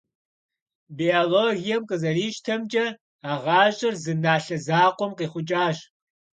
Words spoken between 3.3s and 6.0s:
гъащӀэр зы налъэ закъуэм къихъукӀащ.